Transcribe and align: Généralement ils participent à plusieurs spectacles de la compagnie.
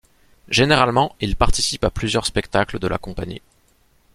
Généralement 0.49 1.15
ils 1.19 1.35
participent 1.35 1.83
à 1.83 1.91
plusieurs 1.91 2.25
spectacles 2.25 2.79
de 2.79 2.87
la 2.87 2.97
compagnie. 2.97 3.43